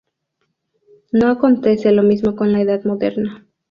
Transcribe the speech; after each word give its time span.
No 1.11 1.27
acontece 1.27 1.91
lo 1.91 2.01
mismo 2.01 2.35
con 2.35 2.51
la 2.53 2.61
edad 2.61 2.83
moderna. 2.85 3.45